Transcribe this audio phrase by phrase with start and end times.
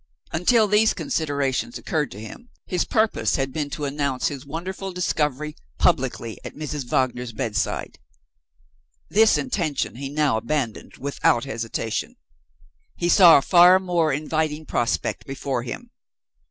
[0.31, 5.55] Until these considerations occurred to him, his purpose had been to announce his wonderful discovery
[5.77, 6.87] publicly at Mrs.
[6.89, 7.99] Wagner's bedside.
[9.11, 12.15] This intention he now abandoned, without hesitation.
[12.95, 15.91] He saw a far more inviting prospect before him.